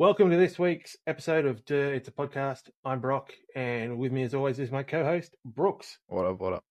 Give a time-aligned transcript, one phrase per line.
[0.00, 2.70] Welcome to this week's episode of Duh, It's a Podcast.
[2.86, 5.98] I'm Brock, and with me, as always, is my co host, Brooks.
[6.06, 6.40] What up?
[6.40, 6.64] What up?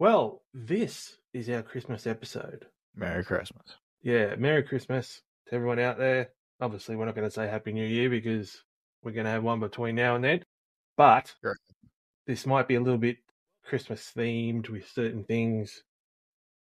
[0.00, 2.66] Well, this is our Christmas episode.
[2.96, 3.76] Merry Christmas.
[4.02, 6.30] Yeah, Merry Christmas to everyone out there.
[6.60, 8.64] Obviously, we're not going to say Happy New Year because
[9.04, 10.42] we're going to have one between now and then.
[10.96, 11.56] But Sure.
[12.26, 13.18] this might be a little bit
[13.64, 15.84] Christmas themed with certain things.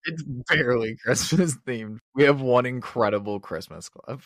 [0.07, 1.99] It's barely Christmas themed.
[2.15, 4.23] We have one incredible Christmas club.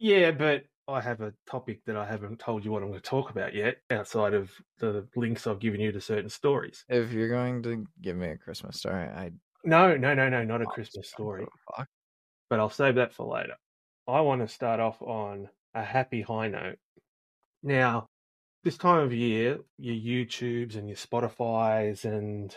[0.00, 3.08] Yeah, but I have a topic that I haven't told you what I'm going to
[3.08, 6.86] talk about yet, outside of the links I've given you to certain stories.
[6.88, 9.32] If you're going to give me a Christmas story, I
[9.64, 11.46] No, no, no, no, not a Christmas story.
[11.76, 11.88] Fuck.
[12.48, 13.56] but I'll save that for later.
[14.08, 16.78] I want to start off on a happy high note.
[17.62, 18.06] Now,
[18.64, 22.56] this time of year, your YouTubes and your Spotify's and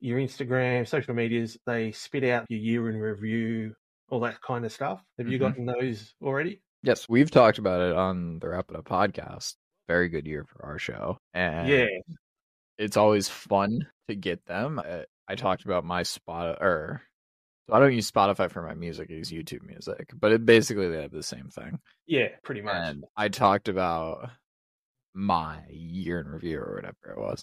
[0.00, 3.76] your Instagram, social medias, they spit out your year in review,
[4.10, 5.04] all that kind of stuff.
[5.18, 5.38] Have you Mhm.
[5.38, 6.62] gotten those already?
[6.82, 9.54] Yes, we've talked about it on the Wrap It Up podcast.
[9.88, 11.86] Very good year for our show, and Yeah.
[12.78, 14.78] it's always fun to get them.
[14.78, 17.02] I, I talked about my spot or
[17.68, 20.88] so I don't use Spotify for my music; I use YouTube Music, but it basically
[20.88, 21.78] they have the same thing.
[22.06, 22.74] Yeah, pretty much.
[22.76, 24.30] and I talked about
[25.14, 27.42] my year in review or whatever it was.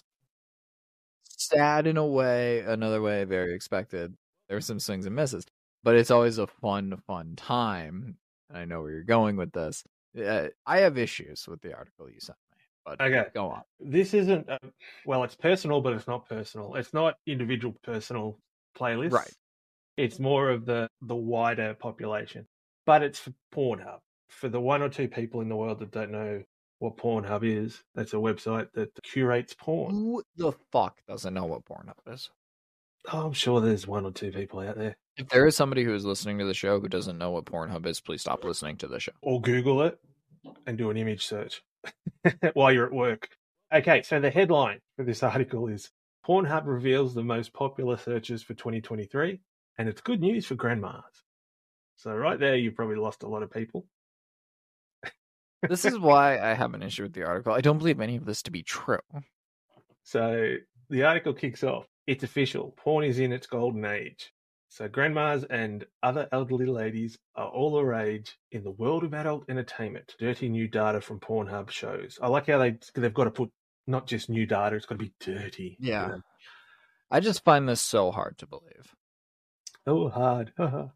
[1.28, 4.14] Sad in a way, another way, very expected.
[4.48, 5.44] There were some swings and misses,
[5.82, 8.16] but it's always a fun, fun time.
[8.48, 9.84] And I know where you're going with this.
[10.18, 13.26] Uh, I have issues with the article you sent me, but Okay.
[13.34, 13.62] go on.
[13.78, 14.58] this isn't, uh,
[15.04, 16.74] well, it's personal, but it's not personal.
[16.76, 18.38] It's not individual personal
[18.76, 19.12] playlists.
[19.12, 19.34] Right.
[19.96, 22.46] It's more of the the wider population,
[22.86, 24.00] but it's for Pornhub.
[24.30, 26.42] For the one or two people in the world that don't know
[26.80, 29.92] what Pornhub is, that's a website that curates porn.
[29.92, 32.30] Who the fuck doesn't know what Pornhub is?
[33.12, 34.96] Oh, I'm sure there's one or two people out there.
[35.16, 37.86] If there is somebody who is listening to the show who doesn't know what Pornhub
[37.86, 39.12] is, please stop listening to the show.
[39.22, 39.98] Or Google it
[40.66, 41.62] and do an image search
[42.54, 43.28] while you're at work.
[43.72, 45.90] Okay, so the headline for this article is
[46.26, 49.40] Pornhub reveals the most popular searches for 2023,
[49.78, 51.04] and it's good news for grandmas.
[51.94, 53.86] So, right there, you've probably lost a lot of people.
[55.66, 57.52] This is why I have an issue with the article.
[57.52, 58.98] I don't believe any of this to be true.
[60.02, 60.56] So,
[60.90, 61.86] the article kicks off.
[62.06, 62.72] It's official.
[62.76, 64.32] Porn is in its golden age.
[64.68, 69.44] So, grandmas and other elderly ladies are all the rage in the world of adult
[69.48, 70.14] entertainment.
[70.18, 72.18] Dirty new data from Pornhub shows.
[72.20, 73.50] I like how they they've got to put
[73.86, 75.76] not just new data; it's got to be dirty.
[75.80, 76.06] you Yeah.
[76.08, 76.20] know.
[77.10, 78.94] I just find this so hard to believe.
[79.86, 80.52] Oh, hard.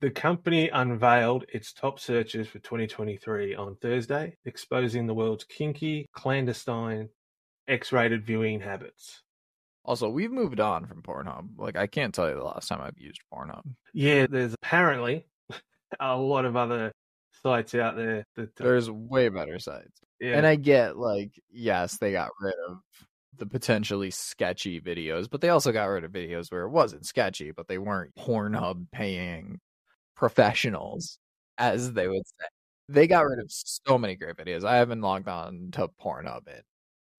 [0.00, 7.08] the company unveiled its top searches for 2023 on Thursday, exposing the world's kinky, clandestine,
[7.68, 9.22] X-rated viewing habits.
[9.84, 11.58] Also, we've moved on from Pornhub.
[11.58, 13.62] Like, I can't tell you the last time I've used Pornhub.
[13.92, 15.26] Yeah, there's apparently
[16.00, 16.92] a lot of other
[17.42, 18.60] sites out there that.
[18.60, 20.00] uh, There's way better sites.
[20.20, 22.80] yeah, And I get, like, yes, they got rid of
[23.36, 27.52] the potentially sketchy videos, but they also got rid of videos where it wasn't sketchy,
[27.52, 29.60] but they weren't Pornhub paying
[30.16, 31.18] professionals,
[31.58, 32.46] as they would say.
[32.88, 34.64] They got rid of so many great videos.
[34.64, 36.62] I haven't logged on to Pornhub in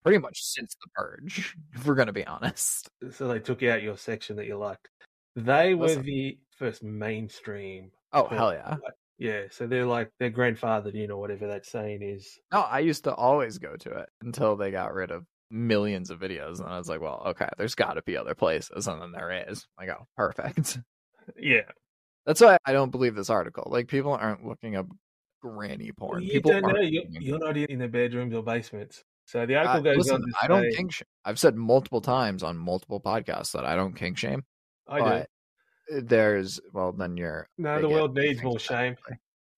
[0.02, 2.88] pretty much since the purge, if we're going to be honest.
[3.10, 4.88] so they took out your section that you liked.
[5.36, 6.04] They were Listen.
[6.04, 7.90] the first mainstream.
[8.12, 8.70] Oh, hell yeah.
[8.70, 8.80] site.
[9.18, 12.38] Yeah, so they're like their grandfathered in or whatever that saying is.
[12.50, 16.18] No, I used to always go to it until they got rid of millions of
[16.18, 16.58] videos.
[16.58, 18.88] And I was like, well, okay, there's got to be other places.
[18.88, 19.66] And then there is.
[19.78, 20.78] I go, oh, perfect.
[21.38, 21.70] Yeah,
[22.26, 23.68] That's why I don't believe this article.
[23.70, 24.88] Like, people aren't looking up
[25.40, 26.24] granny porn.
[26.24, 26.80] you people don't know.
[26.80, 29.04] You're, you're not in their bedrooms or basements.
[29.32, 31.06] So the article goes listen, on I don't say- kink shame.
[31.24, 34.44] I've said multiple times on multiple podcasts that I don't kink shame.
[34.86, 35.04] I do.
[35.06, 35.24] Uh,
[36.02, 37.48] there's, well, then you're.
[37.56, 38.94] No, the world needs more shame.
[39.08, 39.16] way.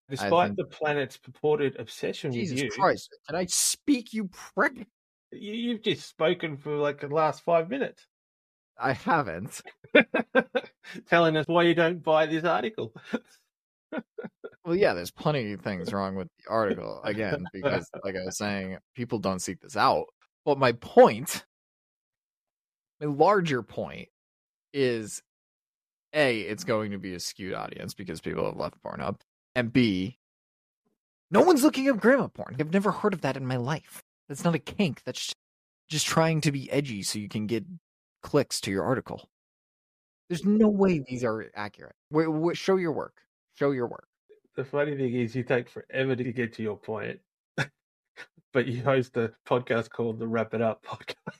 [0.08, 3.18] Despite think- the planet's purported obsession Jesus with you, Christ.
[3.26, 4.86] Can I speak, you prick?
[5.32, 8.06] you, you've just spoken for like the last five minutes,
[8.78, 9.60] I haven't.
[11.10, 12.94] telling us why you don't buy this article.
[14.64, 18.38] Well, yeah, there's plenty of things wrong with the article again because, like I was
[18.38, 20.06] saying, people don't seek this out.
[20.46, 21.44] But my point,
[22.98, 24.08] my larger point,
[24.72, 25.22] is
[26.14, 29.20] a it's going to be a skewed audience because people have left Pornhub,
[29.54, 30.18] and b
[31.30, 32.56] no one's looking up grandma porn.
[32.60, 34.02] I've never heard of that in my life.
[34.28, 35.02] That's not a kink.
[35.04, 35.36] That's just,
[35.88, 37.64] just trying to be edgy so you can get
[38.22, 39.28] clicks to your article.
[40.28, 41.96] There's no way these are accurate.
[42.10, 43.14] Wait, wait, show your work.
[43.54, 44.06] Show your work.
[44.56, 47.18] The funny thing is, you take forever to get to your point,
[48.52, 51.38] but you host a podcast called the Wrap It Up podcast.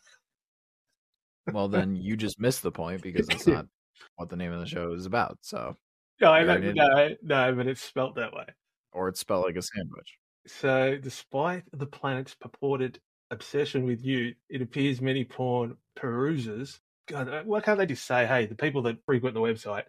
[1.53, 3.67] Well, then you just missed the point because that's not
[4.17, 5.39] what the name of the show is about.
[5.43, 5.77] So,
[6.21, 8.47] No, I know, no, no, but it's spelt that way.
[8.93, 10.19] or it's spelled like a sandwich.
[10.47, 12.99] So, despite the planet's purported
[13.31, 18.27] obsession with you, it appears many porn perusers, God, uh, why can't they just say,
[18.27, 19.85] hey, the people that frequent the website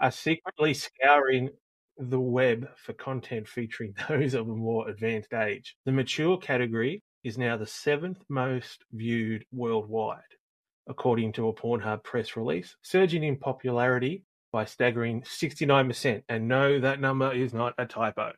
[0.00, 1.50] are secretly scouring
[1.98, 5.76] the web for content featuring those of a more advanced age.
[5.84, 10.20] The mature category is now the seventh most viewed worldwide,
[10.88, 16.22] according to a Pornhub press release, surging in popularity by staggering 69%.
[16.28, 18.32] And no, that number is not a typo.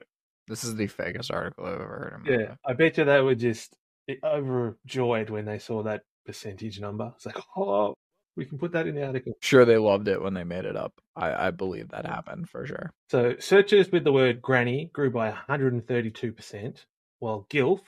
[0.49, 2.41] This is the fakest article I've ever heard.
[2.41, 2.55] Yeah.
[2.67, 3.77] I bet you they were just
[4.09, 7.13] eh, overjoyed when they saw that percentage number.
[7.15, 7.95] It's like, oh,
[8.37, 9.37] we can put that in the article.
[9.41, 11.01] Sure, they loved it when they made it up.
[11.17, 12.93] I, I believe that happened for sure.
[13.11, 16.85] So searches with the word granny grew by 132%,
[17.19, 17.81] while GILF,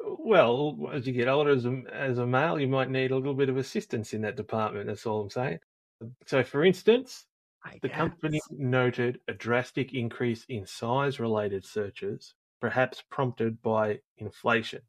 [0.00, 3.34] Well, as you get older as a, as a male, you might need a little
[3.34, 4.86] bit of assistance in that department.
[4.86, 5.58] That's all I'm saying.
[6.26, 7.26] So, for instance,
[7.64, 14.82] I the company noted a drastic increase in size related searches, perhaps prompted by inflation.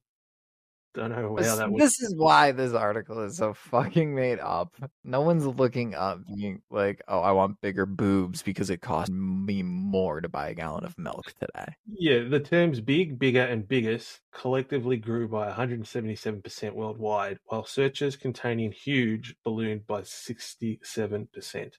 [0.96, 1.82] Don't know how This, that would.
[1.82, 4.74] this is why this article is so fucking made up.
[5.04, 9.62] No one's looking up being like, oh, I want bigger boobs because it cost me
[9.62, 11.74] more to buy a gallon of milk today.
[11.86, 18.72] Yeah, the terms big, bigger, and biggest collectively grew by 177% worldwide, while searches containing
[18.72, 21.74] huge ballooned by 67%.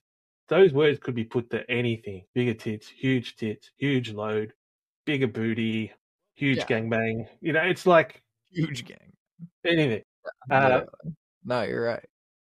[0.49, 4.53] Those words could be put to anything bigger tits, huge tits, huge load,
[5.05, 5.91] bigger booty,
[6.35, 6.65] huge Yeah.
[6.67, 7.27] gangbang.
[7.41, 9.11] You know, it's like Huge gang.
[9.67, 10.03] Anything.
[10.49, 10.81] Uh,
[11.43, 12.05] no, you're right.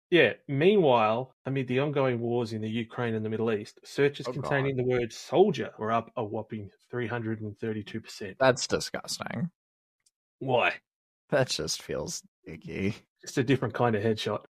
[0.10, 0.34] Yeah.
[0.48, 4.42] Meanwhile, amid the ongoing wars in the Ukraine and the Middle East, searches Oh, God.
[4.42, 8.38] containing the word soldier were up a whopping 332%.
[8.40, 9.52] That's disgusting.
[10.40, 10.80] Why?
[11.30, 12.96] That just feels icky.
[13.22, 14.46] Just a different kind of headshot.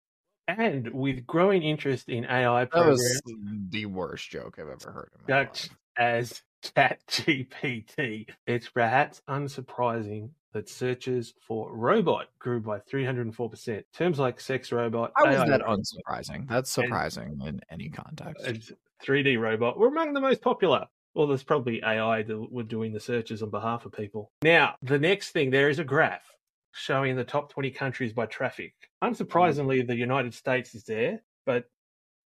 [0.48, 3.22] And with growing interest in AI That was
[3.70, 10.68] the worst joke I've ever heard in my such as ChatGPT, it's perhaps unsurprising that
[10.68, 13.84] searches for robot grew by 304%.
[13.92, 16.48] Terms like sex robot, How is AI that unsurprising?
[16.48, 18.46] That's surprising in any context.
[18.46, 18.62] and
[19.04, 20.86] 3D robot were among the most popular.
[21.14, 24.32] Well, there's probably AI that were doing the searches on behalf of people.
[24.42, 26.30] Now, the next thing there is a graph
[26.72, 28.74] showing the top 20 countries by traffic.
[29.02, 29.14] Mm-hmm.
[29.14, 31.64] Unsurprisingly, the United States is there, but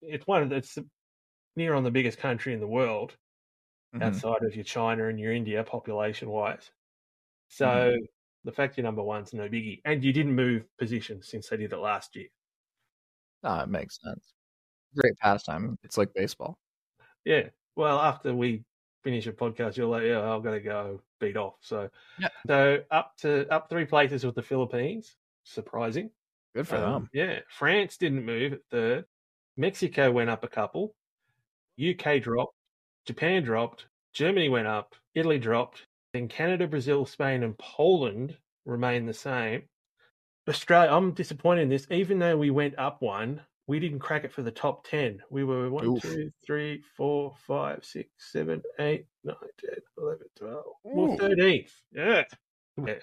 [0.02, 0.78] it's one of the, it's
[1.56, 3.16] near on the biggest country in the world
[3.94, 4.04] Mhm.
[4.04, 6.72] outside of your China and your India population wise.
[7.48, 8.06] So Mm-hmm.
[8.46, 9.82] the fact you're number one's no biggie.
[9.86, 12.30] And you didn't move position since they did it last year.
[13.44, 14.34] No, it makes sense.
[14.96, 15.78] Great pastime.
[15.84, 16.58] It's like baseball.
[17.26, 17.50] Yeah.
[17.76, 18.64] Well, after we
[19.04, 21.56] finish a podcast, you're like, yeah, I've got to go beat off.
[21.62, 22.30] So, Yeah.
[22.46, 25.18] so up to up three places with the Philippines.
[25.44, 26.12] Surprising.
[26.54, 27.10] Good for Um, them.
[27.14, 27.40] Yeah.
[27.50, 29.06] France didn't move at third.
[29.58, 30.96] Mexico went up a couple.
[31.78, 32.56] UK dropped.
[33.06, 33.86] Japan dropped.
[34.14, 34.96] Germany went up.
[35.16, 35.86] Italy dropped.
[36.14, 39.64] Then Canada, Brazil, Spain, and Poland remain the same.
[40.48, 41.88] Australia, I'm disappointed in this.
[41.90, 45.22] Even though we went up one, we didn't crack it for the top 10.
[45.30, 46.02] We were one, Oof.
[46.02, 50.64] two, three, four, five, six, seven, eight, nine, 10, 11, 12.
[50.84, 51.18] We're Ooh.
[51.18, 51.72] 13th.
[51.94, 52.24] Yeah.
[52.86, 52.94] yeah.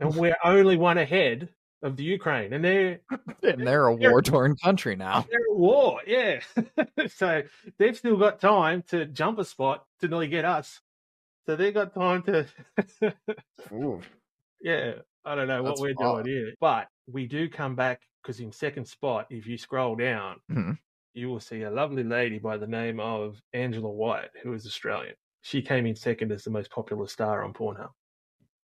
[0.00, 1.48] And we're only one ahead
[1.82, 2.52] of the Ukraine.
[2.52, 3.00] And they're,
[3.42, 5.26] And they're a war torn country now.
[5.30, 6.00] they're at war.
[6.06, 6.40] Yeah.
[7.08, 7.42] so
[7.78, 10.80] they've still got time to jump a spot to nearly get us.
[11.46, 12.46] So they've got time to.
[14.60, 14.94] Yeah,
[15.24, 18.50] I don't know That's what we're doing here, but we do come back because in
[18.50, 20.78] second spot, if you scroll down, Mhm.
[21.14, 25.14] you will see a lovely lady by the name of Angela White, who is Australian.
[25.42, 27.90] She came in second as the most popular star on Pornhub.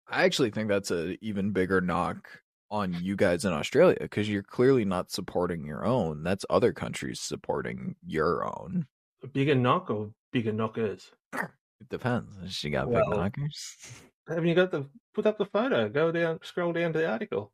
[0.08, 2.28] I actually think that's a even bigger knock
[2.70, 6.22] on you guys in Australia because you're clearly not supporting your own.
[6.22, 8.86] That's other countries supporting your own.
[9.22, 11.10] A bigger knock or bigger knockers?
[11.32, 12.54] It depends.
[12.54, 13.76] She got Well- big knockers.
[14.28, 15.88] Haven't you got the put up the photo?
[15.88, 17.50] Go down, scroll down to the article.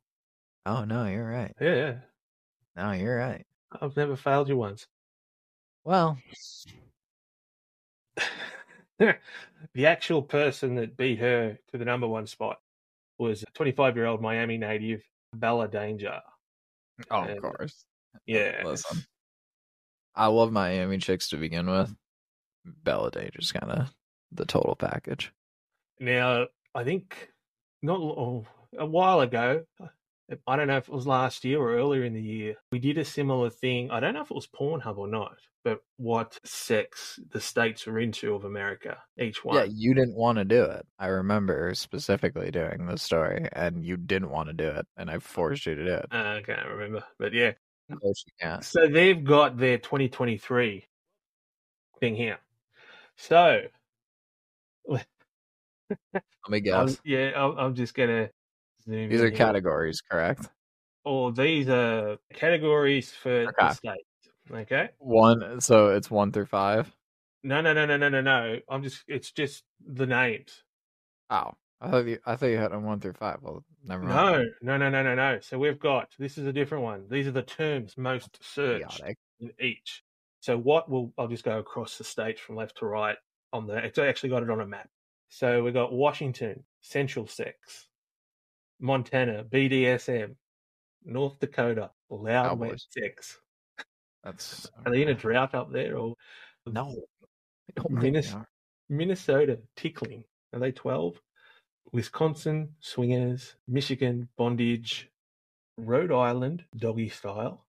[0.65, 1.53] Oh no, you're right.
[1.61, 1.93] Yeah, yeah.
[2.75, 3.45] No, you're right.
[3.81, 4.85] I've never failed you once.
[5.85, 6.17] Well,
[8.99, 12.59] the actual person that beat her to the number one spot
[13.17, 15.01] was a 25 year old Miami native
[15.33, 16.19] Bella Danger.
[17.11, 17.85] oh, And- of course.
[18.25, 18.61] Yeah.
[18.63, 19.03] Listen,
[20.15, 21.93] I love Miami chicks to begin with.
[22.65, 23.93] Bella Danger's kind of
[24.31, 25.31] the total package.
[25.99, 27.29] Now, I think
[27.81, 28.45] not oh,
[28.77, 29.63] a while ago,
[30.47, 32.97] I don't know if it was last year or earlier in the year, we did
[32.97, 33.91] a similar thing.
[33.91, 37.99] I don't know if it was Pornhub or not, but what sex the states were
[37.99, 39.55] into of America, each one.
[39.55, 40.85] Yeah, you didn't want to do it.
[40.97, 45.19] I remember specifically doing the story, and you didn't want to do it, and I
[45.19, 46.07] forced you to do it.
[46.11, 47.53] Uh, I can't remember, but yeah.
[47.91, 48.63] Of course you can't.
[48.63, 50.87] So they've got their 2023
[51.99, 52.39] thing here.
[53.17, 53.61] So,
[54.87, 55.03] Let
[56.49, 56.99] me I'm, guess.
[57.03, 58.29] yeah, I'm, I'm just gonna.
[58.85, 60.49] These are categories, correct?
[61.03, 63.73] Or these are categories for the Okay.
[63.73, 64.09] states.
[64.51, 64.89] Okay.
[64.99, 66.95] One, so it's one through five.
[67.43, 68.59] No, no, no, no, no, no, no.
[68.69, 69.03] I'm just.
[69.07, 70.63] It's just the names.
[71.29, 71.51] Oh,
[71.81, 73.39] I thought you, I thought you had a one through five.
[73.41, 74.47] Well, never mind.
[74.61, 75.39] No, no, no, no, no, no.
[75.41, 76.09] So we've got.
[76.17, 77.07] This is a different one.
[77.09, 79.17] These are the terms most searched Idiotic.
[79.39, 80.03] in each.
[80.39, 83.17] So what will I'll just go across the states from left to right
[83.53, 83.77] on the.
[83.77, 84.89] It's actually got it on a map.
[85.29, 87.89] So we got Washington, sensual sex,
[88.79, 90.35] Montana, BDSM,
[91.03, 92.87] North Dakota, loud wet Cowboys.
[92.89, 93.39] sex.
[94.23, 96.15] That's Are they in a drought up there or
[96.65, 96.95] no.
[97.89, 98.45] Minis-
[98.89, 100.23] Minnesota tickling?
[100.53, 101.19] Are they twelve?
[101.91, 105.09] Wisconsin swingers, Michigan bondage,
[105.77, 107.65] Rhode Island doggy style,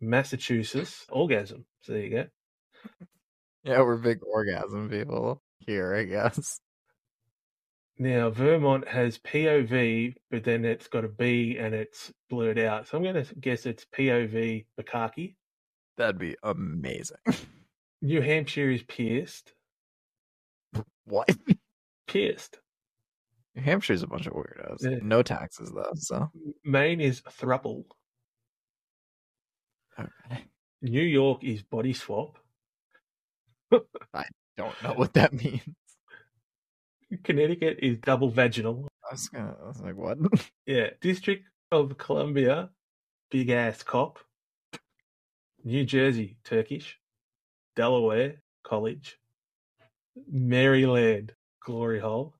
[0.00, 1.64] Massachusetts orgasm.
[1.80, 2.24] So there you go.
[3.66, 6.60] Yeah, we're big orgasm people here, I guess.
[7.98, 12.88] Now Vermont has POV, but then it's got a B and it's blurred out.
[12.88, 15.36] So I'm going to guess it's POV Bukkake.
[15.96, 17.18] That'd be amazing.
[18.02, 19.52] New Hampshire is pierced.
[21.04, 21.30] what?
[22.08, 22.58] Pierced.
[23.54, 24.78] New Hampshire's a bunch of weirdos.
[24.80, 24.98] Yeah.
[25.02, 26.30] No taxes though, so
[26.64, 27.84] Maine is thruple.
[29.98, 30.44] okay.
[30.82, 32.38] New York is body swap.
[34.12, 34.24] I
[34.56, 35.62] don't know what that means.
[37.22, 38.88] Connecticut is double vaginal.
[39.08, 39.56] I was gonna.
[39.62, 40.18] I was like, what?
[40.66, 40.90] Yeah.
[41.00, 42.70] District of Columbia,
[43.30, 44.18] big ass cop.
[45.64, 46.98] New Jersey, Turkish.
[47.76, 49.18] Delaware, college.
[50.30, 52.34] Maryland, glory hole.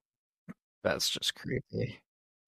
[0.85, 1.99] That's just creepy.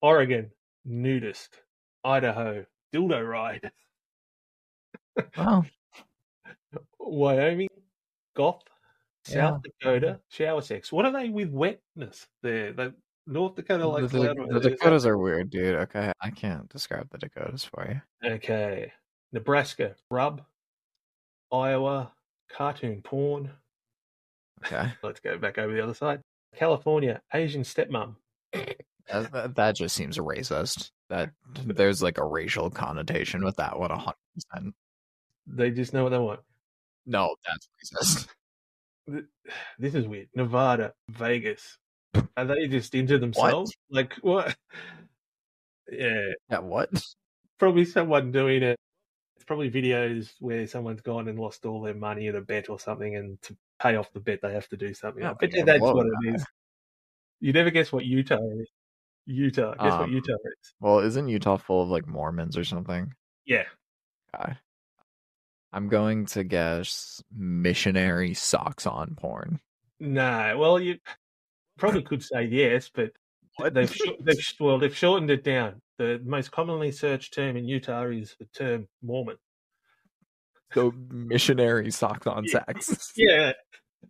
[0.03, 0.51] Oregon,
[0.85, 1.61] nudist.
[2.05, 3.71] Idaho, dildo ride.
[5.37, 5.67] Well,
[7.01, 7.69] Wyoming,
[8.37, 8.63] goth.
[9.33, 10.93] South Dakota, shower sex.
[10.93, 12.73] What are they with wetness there?
[12.73, 12.95] The
[13.27, 15.75] North Dakota like the, the that- Dakotas are weird, dude.
[15.75, 18.31] Okay, I can't describe the Dakotas for you.
[18.33, 18.93] Okay.
[19.33, 20.43] Nebraska, rub.
[21.53, 22.13] Iowa,
[22.51, 23.51] cartoon porn.
[24.65, 26.21] Okay, Let's go back over the other side.
[26.55, 28.15] California, Asian stepmom.
[28.53, 30.91] that, that, that just seems racist.
[31.11, 31.31] That
[31.65, 33.91] there's like a racial connotation with that one.
[33.91, 34.75] one, hundred percent.
[35.47, 36.41] They just know what they want.
[37.07, 37.69] No, that's
[38.05, 38.29] racist.
[39.79, 40.29] This is weird.
[40.35, 41.79] Nevada, Vegas.
[42.37, 43.73] Are they just into themselves?
[43.91, 44.57] Like what?
[45.89, 46.91] Yeah, Yeah, what?
[47.61, 48.77] probably someone doing it.
[49.37, 52.81] It's probably videos where someone's gone and lost all their money in a bet or
[52.81, 55.23] something, and to pay off the bet, they have to do something.
[55.23, 56.45] I Oh, bet yeah, that's what it is.
[57.41, 58.69] You never guess what Utah is.
[59.27, 59.73] Utah.
[59.75, 60.75] Guess what Um, Utah is.
[60.81, 63.13] Well, isn't Utah full of like Mormons or something?
[63.45, 63.65] Yeah.
[64.35, 64.55] Okay.
[65.77, 69.61] I'm going to guess missionary socks on porn.
[70.01, 70.57] No.
[70.59, 70.97] Well, you
[71.79, 73.11] probably could say yes, but
[73.75, 75.83] they've, shor- they've sh- well they've shortened it down.
[75.99, 79.37] The most commonly searched term in Utah is the term Mormon.
[80.73, 82.51] So missionary socks on Yeah.
[82.53, 83.13] sacks.
[83.17, 83.53] Yeah,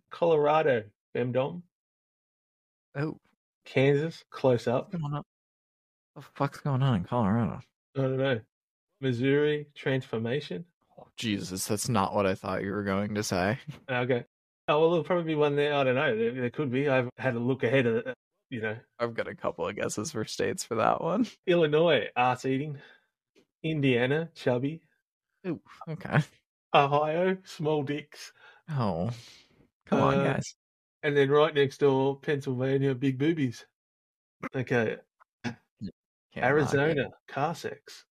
[0.09, 0.83] Colorado
[1.15, 1.63] femdom,
[2.97, 3.17] Oh,
[3.65, 4.93] Kansas close up.
[4.93, 5.23] what's going on?
[6.13, 7.59] What the fuck's going on in Colorado?
[7.97, 8.39] I don't know.
[9.01, 10.63] Missouri transformation.
[11.15, 13.57] Jesus, that's not what I thought you were going to say.
[13.89, 14.25] Okay.
[14.69, 15.73] Oh well, there'll probably be one there.
[15.73, 16.17] I don't know.
[16.17, 16.89] There, there could be.
[16.89, 18.13] I've had a look ahead of it.
[18.49, 21.25] You know, I've got a couple of guesses for states for that one.
[21.47, 22.77] Illinois ass eating,
[23.63, 24.81] Indiana chubby,
[25.47, 26.19] Ooh, okay.
[26.73, 28.33] Ohio small dicks,
[28.69, 29.09] Oh,
[29.85, 30.55] come on, Uh, guys.
[31.03, 33.65] and then right next door Pennsylvania big boobies.
[34.55, 34.97] Okay,
[35.45, 35.55] Can't.
[36.45, 38.03] Arizona car sex.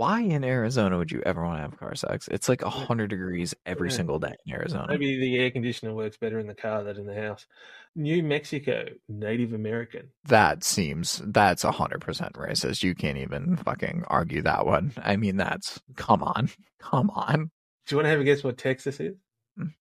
[0.00, 2.26] Why in Arizona would you ever want to have car sex?
[2.32, 3.96] It's like a hundred degrees every Yeah.
[3.96, 4.86] single day in Arizona.
[4.88, 7.46] Maybe the air conditioner works better in the car than in the house.
[7.94, 10.08] New Mexico Native American.
[10.24, 12.82] That seems that's a hundred percent racist.
[12.82, 14.94] You can't even fucking argue that one.
[14.96, 17.50] I mean, that's come on, come on.
[17.86, 19.16] Do you want to have a guess what Texas is?
[19.58, 19.74] Mm.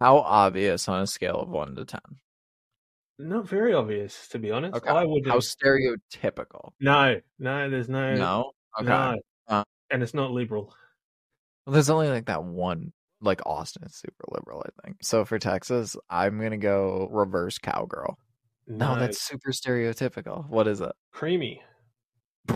[0.00, 2.00] How obvious on a scale of one to ten?
[3.20, 4.74] Not very obvious, to be honest.
[4.74, 4.90] Okay.
[4.90, 5.24] I would.
[5.24, 6.72] How stereotypical?
[6.80, 8.16] No, no, there's no.
[8.16, 8.52] No.
[8.80, 8.88] Okay.
[8.88, 9.16] No.
[9.48, 9.64] Uh.
[9.90, 10.74] and it's not liberal.
[11.64, 12.92] Well, there's only like that one.
[13.20, 14.98] Like Austin is super liberal, I think.
[15.02, 18.18] So for Texas, I'm gonna go reverse cowgirl.
[18.68, 20.48] No, that's super stereotypical.
[20.48, 20.92] What is it?
[21.12, 21.62] creamy.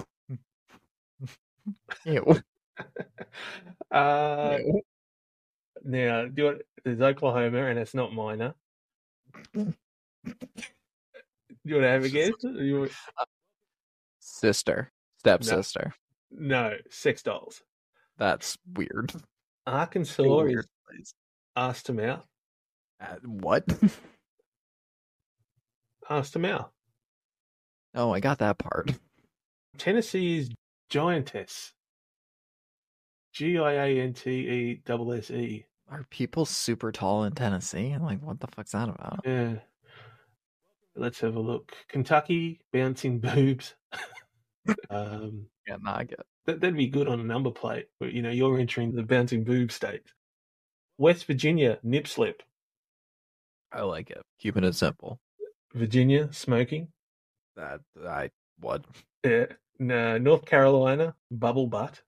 [2.04, 2.40] Ew.
[3.90, 4.82] uh, Ew.
[5.84, 8.54] now, do you want, there's Oklahoma, and it's not minor.
[9.54, 9.74] Do
[11.64, 12.30] you want to have a guess?
[12.42, 12.92] You want,
[14.18, 15.92] Sister, stepsister.
[16.30, 17.62] No, sex dolls.
[18.18, 19.12] That's weird.
[19.66, 20.66] Arkansas Weird
[20.98, 21.14] is
[21.56, 22.26] ass to mouth.
[23.00, 23.64] Uh, what?
[26.08, 26.70] Ass to mouth.
[27.94, 28.92] oh, I got that part.
[29.78, 30.50] Tennessee is
[30.90, 31.72] giantess.
[33.32, 35.64] G I A N T E double S E.
[35.88, 37.96] Are people super tall in Tennessee?
[38.00, 39.20] Like, what the fuck's that about?
[39.24, 39.54] Yeah.
[40.96, 41.72] Let's have a look.
[41.88, 43.74] Kentucky bouncing boobs.
[44.90, 46.26] um, Yeah, nah, I get.
[46.46, 47.86] that, that'd be good on a number plate.
[48.00, 50.02] But you know, you're entering the bouncing boob state.
[50.98, 52.42] West Virginia nip slip.
[53.72, 54.20] I like it.
[54.40, 55.20] Keeping it simple.
[55.72, 56.88] Virginia smoking.
[57.54, 58.84] That I what?
[59.22, 59.46] Eh, yeah.
[59.78, 62.02] No, North Carolina bubble butt.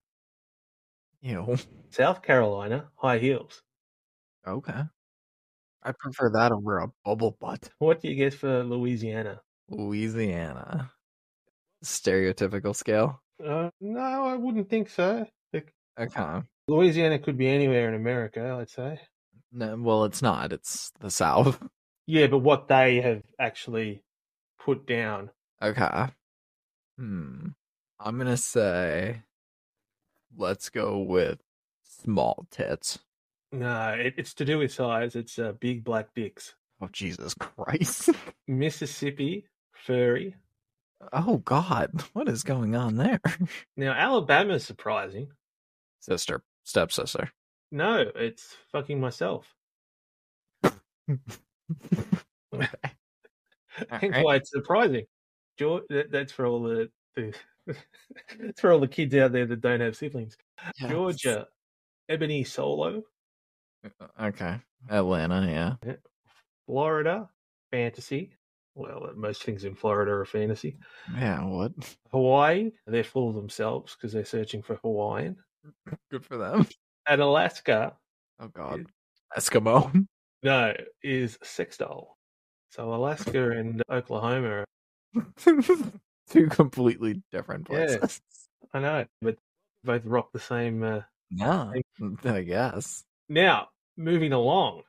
[1.21, 1.57] Ew.
[1.89, 3.63] South Carolina high heels.
[4.45, 4.81] Okay.
[5.83, 7.69] I prefer that over a bubble butt.
[7.79, 9.39] What do you get for Louisiana?
[9.69, 10.91] Louisiana.
[11.83, 13.22] Stereotypical scale.
[13.43, 15.25] Uh, no, I wouldn't think so.
[15.99, 16.41] Okay.
[16.67, 18.99] Louisiana could be anywhere in America, I'd say.
[19.51, 20.51] No, well, it's not.
[20.51, 21.61] It's the South.
[22.05, 24.03] Yeah, but what they have actually
[24.59, 25.29] put down.
[25.61, 26.07] Okay.
[26.97, 27.47] Hmm.
[27.97, 29.21] I'm gonna say,
[30.35, 31.39] let's go with
[31.81, 32.99] small tits.
[33.53, 35.15] No, it, it's to do with size.
[35.15, 36.55] It's uh, big black dicks.
[36.81, 38.09] Oh Jesus Christ!
[38.49, 40.35] Mississippi furry.
[41.11, 43.19] Oh God, what is going on there?
[43.77, 45.29] Now Alabama is surprising.
[45.99, 47.31] Sister, stepsister.
[47.71, 49.53] No, it's fucking myself.
[53.89, 54.23] Hence Alright.
[54.23, 55.05] why it's surprising.
[55.57, 57.33] George, that, that's for all the, the
[58.39, 60.37] that's for all the kids out there that don't have siblings.
[60.79, 60.91] Yes.
[60.91, 61.47] Georgia,
[62.09, 63.03] Ebony Solo.
[63.85, 64.59] Uh, uh, okay.
[64.89, 65.95] Atlanta, yeah.
[66.65, 67.29] Florida,
[67.71, 68.33] fantasy.
[68.75, 70.77] Well, most things in Florida are fantasy.
[71.13, 71.71] Yeah, what?
[72.11, 75.37] Hawaii, they're full of themselves because they're searching for Hawaiian.
[76.11, 76.67] Good for them.
[77.07, 77.93] And Alaska,
[78.39, 78.85] Oh God.
[79.37, 80.05] Eskimo.
[80.43, 82.17] no, is sex doll.
[82.71, 84.65] So Alaska and Oklahoma,
[85.37, 87.97] Two completely different Yeah.
[87.97, 88.21] places.
[88.73, 89.37] I know, but
[89.83, 90.81] both rock the same.
[90.83, 91.01] Uh...
[91.29, 91.71] Yeah,
[92.25, 93.03] I guess.
[93.29, 94.83] Now, moving along,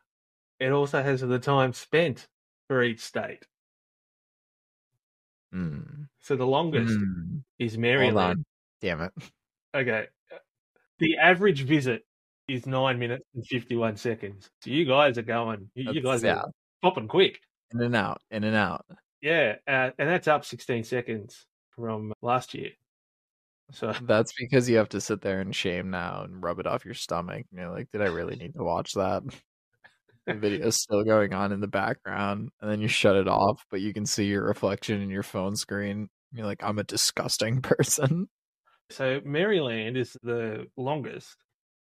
[0.61, 2.27] it also has the time spent
[2.69, 3.45] for each state.
[5.55, 6.09] Mm.
[6.21, 7.43] So the longest Mm.
[7.59, 8.19] is Hold Maryland.
[8.19, 8.45] on.
[8.81, 9.13] Damn it.
[9.75, 10.07] Okay.
[10.99, 12.05] The average visit
[12.49, 14.51] is nine minutes and 51 seconds.
[14.61, 16.37] So you guys are going, you, you guys yeah.
[16.37, 16.51] are
[16.83, 17.41] popping quick.
[17.73, 18.21] In and out.
[18.31, 18.85] In and out.
[19.23, 19.57] Yeah.
[19.67, 22.71] Uh, and that's up 16 seconds from last year.
[23.71, 26.85] So, That's because you have to sit there in shame now and rub it off
[26.85, 27.47] your stomach.
[27.51, 29.23] You're like, did I really need to watch that?
[30.27, 33.65] The video is still going on in the background, and then you shut it off,
[33.71, 36.09] but you can see your reflection in your phone screen.
[36.33, 38.29] You're like, I'm a disgusting person.
[38.91, 41.37] so Maryland is the longest.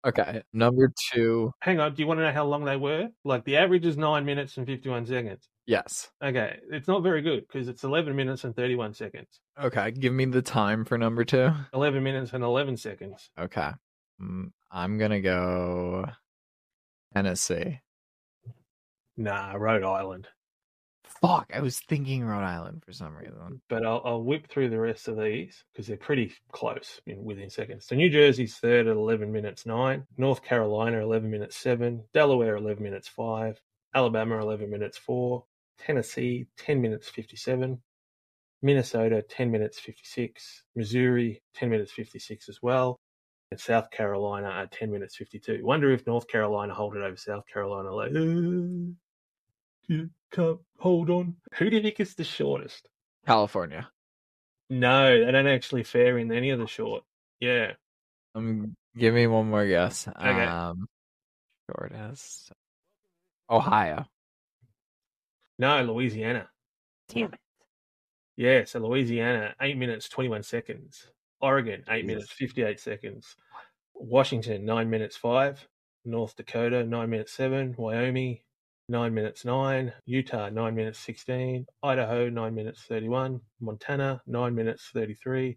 [0.07, 1.51] Okay, number two.
[1.61, 3.09] Hang on, do you want to know how long they were?
[3.25, 5.49] Like the average is nine minutes and fifty-one seconds.
[5.67, 6.11] Yes.
[6.23, 9.41] Okay, it's not very good because it's eleven minutes and thirty-one seconds.
[9.59, 11.49] Okay, give me the time for number two.
[11.73, 13.31] Eleven minutes and eleven seconds.
[13.39, 13.71] Okay,
[14.21, 16.05] mm, I'm gonna go
[17.15, 17.81] Tennessee.
[19.17, 20.29] Nah, Rhode Island.
[21.21, 23.61] Fuck, I was thinking Rhode Island for some reason.
[23.69, 27.49] But I'll, I'll whip through the rest of these because they're pretty close in, within
[27.51, 27.87] seconds.
[27.87, 30.05] So New Jersey's third at 11 minutes 9.
[30.19, 32.03] North Carolina, 11 minutes 7.
[32.13, 33.61] Delaware, 11 minutes 5.
[33.95, 35.45] Alabama, 11 minutes 4.
[35.79, 37.81] Tennessee, 10 minutes 57.
[38.63, 40.65] Minnesota, 10 minutes 56.
[40.75, 42.99] Missouri, 10 minutes 56 as well.
[43.51, 45.61] And South Carolina at 10 minutes 52.
[45.65, 47.93] Wonder if North Carolina hold it over South Carolina.
[47.95, 48.13] Like,
[49.89, 51.37] you can't hold on.
[51.55, 52.89] Who do you think is the shortest?
[53.27, 53.89] California.
[54.71, 57.05] No, they don't actually fare in any of the short.
[57.41, 57.73] Yeah.
[58.35, 60.09] Um, give me one more guess.
[60.09, 60.45] Okay.
[60.45, 60.87] Um,
[61.71, 62.53] shortest.
[63.49, 64.07] Ohio.
[65.59, 66.49] No, Louisiana.
[67.09, 67.41] Damn it.
[68.37, 71.07] Yeah, so Louisiana, 8 minutes 21 seconds.
[71.41, 72.07] Oregon, 8 Jesus.
[72.07, 73.37] minutes 58 seconds.
[73.95, 75.69] Washington, 9 minutes 5.
[76.05, 77.75] North Dakota, 9 minutes 7.
[77.79, 78.41] Wyoming,
[78.89, 79.93] 9 minutes 9.
[80.07, 81.67] Utah, 9 minutes 16.
[81.83, 83.41] Idaho, 9 minutes 31.
[83.61, 85.57] Montana, 9 minutes 33.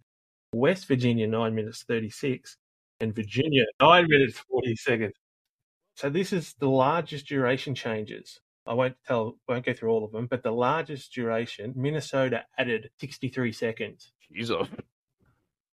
[0.54, 2.58] West Virginia, 9 minutes 36.
[3.00, 5.14] And Virginia, 9 minutes 40 seconds.
[5.96, 8.40] So this is the largest duration changes.
[8.66, 12.90] I won't tell, won't go through all of them, but the largest duration, Minnesota added
[13.00, 14.68] 63 seconds Jesus.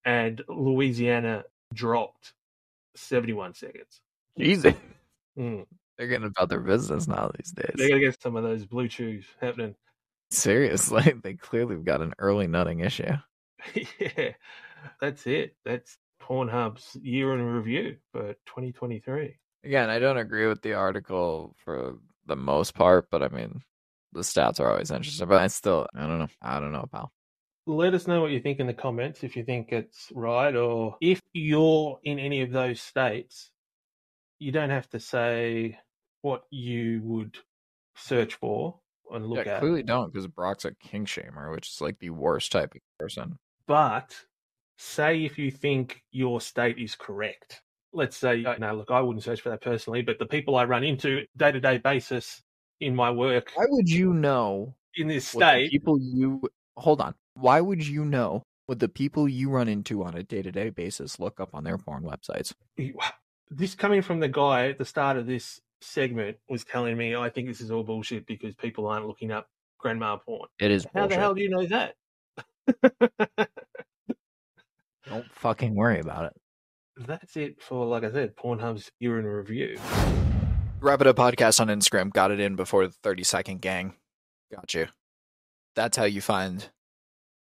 [0.05, 2.35] and Louisiana dropped
[2.97, 4.01] 71 seconds.
[4.38, 4.75] Jesus.
[5.38, 5.67] Mm.
[5.97, 7.73] They're getting about their business now these days.
[7.75, 9.75] They're going to get some of those blue chews happening.
[10.31, 13.13] Seriously, they clearly have got an early nutting issue.
[14.01, 14.33] yeah,
[15.01, 15.57] that's it.
[15.65, 19.37] That's Pornhub's year in review for 2023.
[19.65, 23.63] Again, I don't agree with the article for the most part, but I mean,
[24.13, 25.29] the stats are always interesting.
[25.29, 26.29] But I still, I don't know.
[26.43, 27.13] I don't know, pal.
[27.67, 30.97] Let us know what you think in the comments if you think it's right or
[31.01, 33.51] if you're in any of those states.
[34.39, 35.79] You don't have to say
[36.25, 37.37] what you would
[37.95, 38.81] search for
[39.13, 39.61] and look yeah, at.
[39.61, 43.39] clearly don't because Brock's a king shamer, which is like the worst type of person.
[43.67, 44.17] but
[44.79, 47.61] say if you think your state is correct.
[47.93, 50.65] Let's say, uh, no, look, I wouldn't search for that personally, but the people I
[50.65, 52.43] run into day to day basis
[52.81, 56.43] in my work Why would you know in this state, people you
[56.77, 57.15] hold on?
[57.35, 60.71] Why would you know what the people you run into on a day to day
[60.71, 62.53] basis look up on their porn websites?
[63.51, 67.23] this coming from the guy at the start of this segment was telling me, oh,
[67.23, 70.49] I think this is all bullshit because people aren't looking up grandma porn.
[70.59, 71.94] It is How the hell do you know that?
[75.07, 76.40] Don't fucking worry about it.
[76.97, 79.79] That's it for, like I said, Pornhub's year in review.
[80.81, 82.12] Wrap It Up Podcast on Instagram.
[82.12, 83.94] Got it in before the 30 second gang.
[84.53, 84.87] Got you.
[85.77, 86.70] That's how you find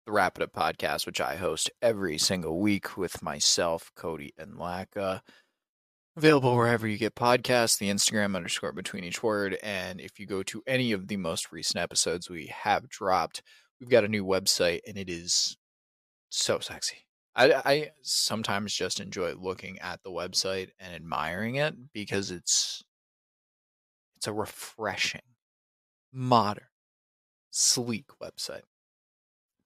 [0.06, 4.54] the Wrap It Up Podcast, which I host every single week with myself, Cody, and
[4.54, 5.22] Laka.
[6.16, 9.56] Available wherever you get podcasts, the Instagram underscore between each word.
[9.62, 13.42] And if you go to any of the most recent episodes we have dropped,
[13.78, 15.56] we've got a new website and it is
[16.28, 17.06] so sexy.
[17.36, 22.82] I, I sometimes just enjoy looking at the website and admiring it because it's
[24.16, 25.22] it's a refreshing,
[26.12, 26.66] modern,
[27.50, 28.64] sleek website.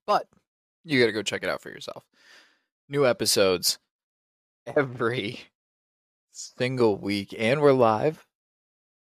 [0.07, 0.29] But
[0.85, 2.05] you got to go check it out for yourself.
[2.89, 3.79] New episodes
[4.67, 5.41] every
[6.35, 8.27] single week, and we're live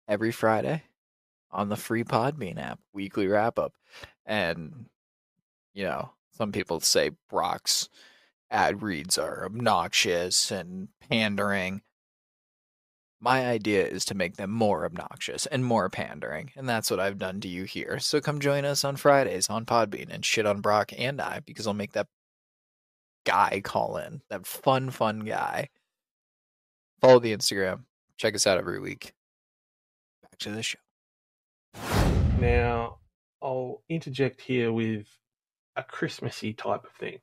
[0.10, 0.84] every Friday
[1.52, 3.74] on the free Podbean app, weekly wrap up.
[4.26, 4.88] And,
[5.74, 7.88] you know, some people say Brock's
[8.52, 11.82] ad reads are obnoxious and pandering.
[13.22, 17.20] My idea is to make them more obnoxious and more pandering, and that's what I've
[17.20, 18.00] done to you here.
[18.00, 21.68] So come join us on Fridays on Podbean and shit on Brock and I because
[21.68, 22.08] I'll make that
[23.26, 25.70] guy call in, that fun, fun guy.
[27.04, 27.82] Follow the Instagram.
[28.16, 29.12] Check us out every week.
[30.22, 30.80] Back to the show.
[32.40, 33.00] Now,
[33.42, 35.06] I'll interject here with
[35.76, 37.18] a Christmassy type of thing.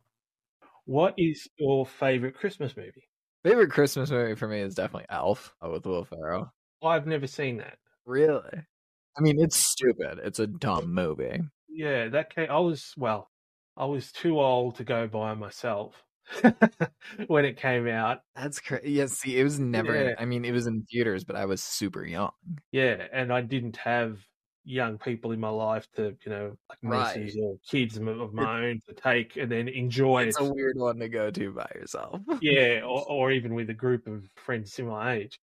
[0.85, 3.09] What is your favorite Christmas movie?
[3.43, 6.53] Favorite Christmas movie for me is definitely Elf uh, with Will Ferrell.
[6.85, 7.79] I've never seen that.
[8.05, 8.51] Really?
[8.53, 10.21] I mean, it's stupid.
[10.23, 11.41] It's a dumb movie.
[11.71, 12.51] Yeah, that came.
[12.51, 13.31] I was well,
[13.79, 16.05] I was too old to go by myself
[17.27, 18.21] when it came out.
[18.37, 18.93] That's crazy.
[18.93, 19.95] Yeah, see, it was never.
[20.11, 20.15] Yeah.
[20.19, 22.31] I mean, it was in theaters, but I was super young.
[22.73, 24.19] Yeah, and I didn't have
[24.65, 27.43] young people in my life to, you know, like nieces Right.
[27.43, 30.45] or kids of my own to take and then enjoy It's it.
[30.45, 32.21] a weird one to go to by yourself.
[32.41, 35.41] Yeah, or, or even with a group of friends similar age.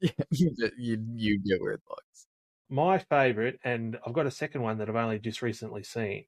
[0.00, 2.26] Yeah, you, get- you you get weird looks.
[2.70, 6.24] My favorite, and I've got a second one that I've only just recently seen.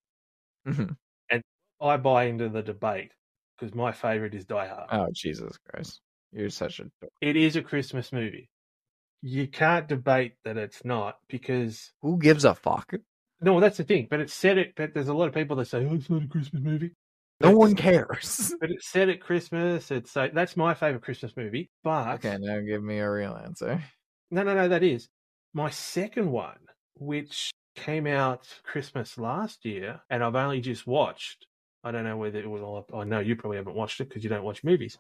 [0.67, 0.97] Mhm.
[1.83, 3.13] I buy into the debate
[3.61, 4.89] because my favorite is Die Hard.
[4.91, 6.01] Oh Jesus Christ!
[6.33, 6.85] You're such a.
[7.21, 8.49] It is a Christmas movie.
[9.23, 12.95] You can't debate that it's not because who gives a fuck?
[13.43, 14.07] no, that's the thing.
[14.11, 14.75] But it said it.
[14.77, 16.93] But there's a lot of people that say, "Oh, it's not a Christmas movie."
[17.43, 18.55] No one cares.
[18.61, 19.91] But it's set at Christmas.
[19.91, 21.71] It's so that's my favorite Christmas movie.
[21.83, 23.83] But okay, now give me a real answer.
[24.31, 25.09] no, no, no, that is
[25.55, 26.59] my second one,
[26.95, 31.47] which came out Christmas last year, and I've only just watched.
[31.85, 32.85] I don't know whether it was.
[32.95, 34.99] I know you probably haven't watched it because you don't watch movies.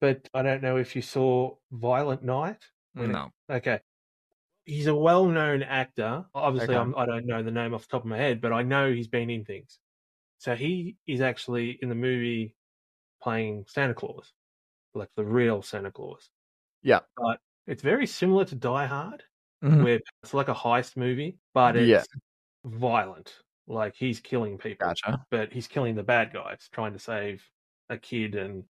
[0.00, 2.62] But I don't know if you saw Violent Night.
[2.94, 3.80] When it- No, Okay.
[4.66, 6.24] He's a well known actor.
[6.34, 6.80] Obviously, Okay.
[6.80, 8.90] I'm, I don't know the name off the top of my head, but I know
[8.90, 9.78] he's been in things.
[10.38, 12.56] So he is actually in the movie
[13.22, 14.32] playing Santa Claus,
[14.94, 16.30] like the real Santa Claus.
[16.82, 17.00] Yeah.
[17.16, 19.24] But it's very similar to Die Hard,
[19.62, 19.84] Mhm.
[19.84, 22.04] where it's like a heist movie, but it's Yeah.
[22.64, 23.42] violent.
[23.66, 25.24] Like he's killing people gotcha.
[25.30, 27.48] but he's killing the bad guys, trying to save
[27.88, 28.64] a kid, and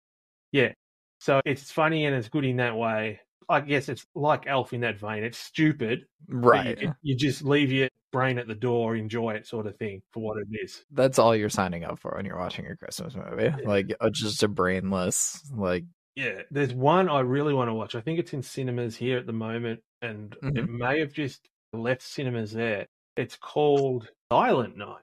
[0.53, 0.72] yeah.
[1.20, 3.20] So it's funny and it's good in that way.
[3.48, 5.24] I guess it's like Elf in that vein.
[5.24, 6.94] It's stupid, but you, Right.
[7.03, 10.38] you just leave your brain at the door, enjoy it, sort of thing, for what
[10.38, 10.85] it is.
[10.92, 13.53] That's all you're signing up for when you're watching a Christmas movie.
[13.64, 15.85] Like uh, just a brainless, like
[16.16, 17.94] Yeah, there's one I really want to watch.
[17.94, 20.68] I think it's in cinemas here at the moment, and it Mhm.
[20.68, 22.87] may have just left cinemas there.
[23.20, 25.02] It's called Silent Night,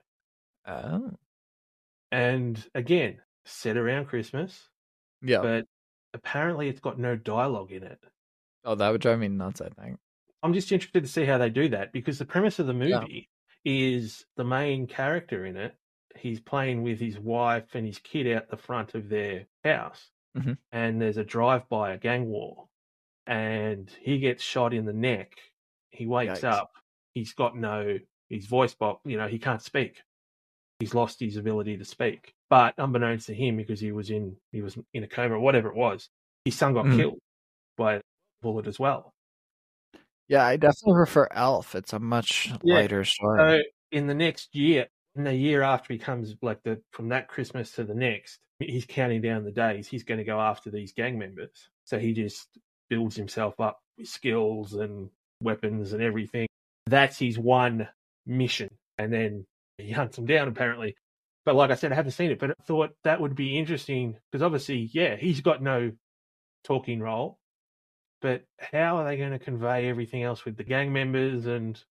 [0.66, 1.10] oh
[2.10, 4.68] and again, set around Christmas,
[5.22, 5.40] yeah.
[5.42, 5.66] but
[6.14, 7.98] apparently it's got no dialogue in it.
[8.64, 9.60] oh, that would drive me nuts.
[9.60, 9.98] I think.
[10.42, 13.00] I'm just interested to see how they do that because the premise of the Yeah.
[13.00, 13.28] movie
[13.64, 15.74] is the main character in it.
[16.16, 20.56] He's playing with his wife and his kid out the front of their house, Mhm.
[20.72, 22.68] and there's a drive-by, a gang war,
[23.26, 25.36] and he gets shot in the neck.
[25.90, 26.44] He wakes Yikes.
[26.44, 26.72] up.
[27.18, 29.00] He's got no his voice box.
[29.04, 30.02] You know, he can't speak.
[30.78, 32.32] He's lost his ability to speak.
[32.48, 35.68] But unbeknownst to him, because he was in he was in a coma or whatever
[35.68, 36.08] it was,
[36.44, 36.96] his son got Mhm.
[36.96, 37.18] killed
[37.76, 38.00] by a
[38.40, 39.12] bullet as well.
[40.28, 41.74] Yeah, I definitely prefer Elf.
[41.74, 42.74] It's a much Yeah.
[42.74, 43.38] lighter story.
[43.40, 47.26] So in the next year, in the year after he comes, like the from that
[47.28, 49.88] Christmas to the next, he's counting down the days.
[49.88, 51.70] He's going to go after these gang members.
[51.86, 52.58] So he just
[52.90, 56.47] builds himself up with skills and weapons and everything.
[56.90, 57.88] That's his one
[58.26, 59.46] mission, and then
[59.78, 60.96] he hunts them down apparently.
[61.44, 64.16] But like I said, I haven't seen it, but I thought that would be interesting
[64.30, 65.92] because obviously, yeah, he's got no
[66.64, 67.38] talking role.
[68.20, 71.82] But how are they going to convey everything else with the gang members and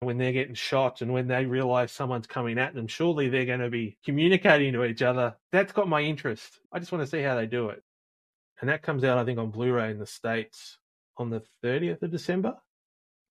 [0.00, 2.86] when they're getting shot and when they realize someone's coming at them?
[2.86, 5.36] Surely they're going to be communicating to each other.
[5.52, 6.60] That's got my interest.
[6.72, 7.82] I just want to see how they do it.
[8.60, 10.78] And that comes out, I think, on Blu ray in the States
[11.16, 12.56] on the 30th of December.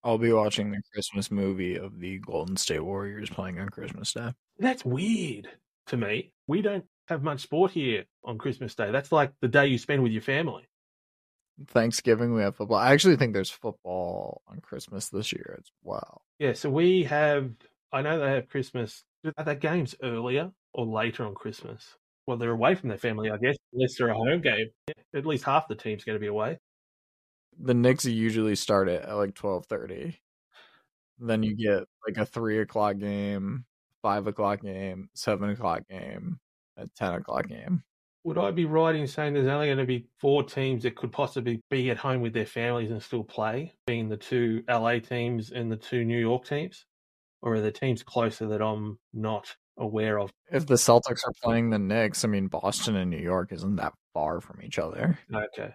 [0.04, 4.32] I'll be watching the Christmas movie of the Golden State Warriors playing on Christmas Day.
[4.60, 5.50] That's weird
[5.88, 6.32] to me.
[6.48, 8.92] We don't have much sport here on Christmas Day.
[8.92, 10.68] That's like the day you spend with your family.
[11.68, 12.78] Thanksgiving we have football.
[12.78, 16.22] I actually think there's football on Christmas this year as well.
[16.40, 17.52] Yeah, so we have.
[17.92, 19.04] I know they have Christmas.
[19.38, 21.96] Are games earlier or later on Christmas?
[22.28, 24.68] Well, they're away from their family, I guess, unless they're a home game.
[25.16, 26.60] At least half the team's going to be away.
[27.60, 30.20] The Knicks usually start at like twelve thirty.
[31.20, 33.66] Then you get like a three o'clock game,
[34.02, 36.40] five o'clock game, seven o'clock game,
[36.78, 37.84] a ten o'clock game.
[38.24, 41.14] Would I be right in saying there's only going to be four teams that could
[41.14, 45.52] possibly be at home with their families and still play, being the two LA teams
[45.52, 46.86] and the two New York teams?
[47.42, 50.30] Or are there teams closer that I'm not aware of?
[50.52, 53.94] If the Celtics are playing the Knicks, I mean Boston and New York isn't that
[54.14, 55.18] far from each other.
[55.34, 55.74] Okay.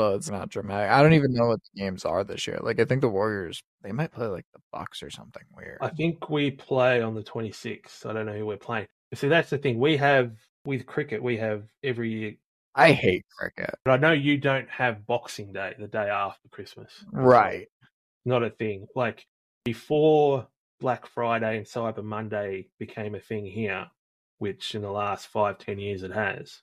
[0.00, 0.90] So it's not dramatic.
[0.90, 2.58] I don't even know what the games are this year.
[2.62, 5.76] Like I think the Warriors they might play like the Bucks or something weird.
[5.82, 8.06] I think we play on the 26th.
[8.06, 8.86] I don't know who we're playing.
[9.12, 9.78] See, that's the thing.
[9.78, 10.32] We have,
[10.64, 12.34] with cricket, we have every year.
[12.74, 13.74] I hate cricket.
[13.84, 17.04] But I know you don't have Boxing Day, the day after Christmas.
[17.12, 17.66] Right.
[18.24, 18.86] Not a thing.
[18.96, 19.26] Like
[19.66, 20.48] before
[20.80, 23.88] Black Friday and Cyber Monday became a thing here,
[24.38, 26.62] which in the last five, ten years it has,